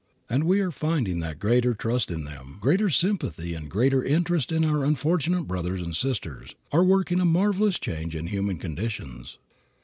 And 0.27 0.45
we 0.45 0.61
are 0.61 0.71
finding 0.71 1.19
that 1.19 1.37
greater 1.37 1.75
trust 1.75 2.09
in 2.09 2.23
them, 2.23 2.57
greater 2.59 2.89
sympathy 2.89 3.53
and 3.53 3.69
greater 3.69 4.03
interest 4.03 4.51
in 4.51 4.65
our 4.65 4.83
unfortunate 4.83 5.45
brothers 5.47 5.79
and 5.79 5.95
sisters, 5.95 6.55
are 6.71 6.83
working 6.83 7.19
a 7.19 7.23
marvelous 7.25 7.77
change 7.77 8.15
in 8.15 8.25
human 8.25 8.57
conditions. 8.57 9.37